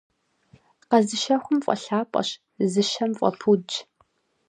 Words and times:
Къэзыщэхум 0.89 1.57
фӀэлъапӀэщ, 1.65 2.29
зыщэм 2.71 3.11
фӀэпудщ. 3.19 3.73